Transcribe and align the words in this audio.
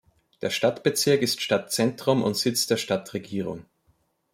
Der 0.41 0.49
Stadtbezirk 0.49 1.21
ist 1.21 1.41
Stadtzentrum 1.43 2.23
und 2.23 2.35
Sitz 2.35 2.65
der 2.65 2.77
Stadtregierung. 2.77 3.67